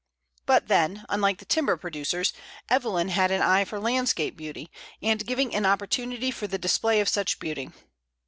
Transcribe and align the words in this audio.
But, 0.47 0.67
then, 0.67 1.05
unlike 1.09 1.37
the 1.37 1.45
timber 1.45 1.77
producers, 1.77 2.33
Evelyn 2.69 3.09
had 3.09 3.29
an 3.29 3.43
eye 3.43 3.63
for 3.65 3.79
landscape 3.79 4.35
beauty, 4.35 4.71
and 4.99 5.23
giving 5.27 5.53
an 5.53 5.67
opportunity 5.67 6.31
for 6.31 6.47
the 6.47 6.57
display 6.57 6.99
of 7.01 7.07
such 7.07 7.37
beauty. 7.39 7.69